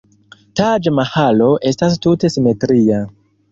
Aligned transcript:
Taĝ-Mahalo 0.59 1.51
estas 1.73 2.01
tute 2.07 2.35
simetria. 2.39 3.07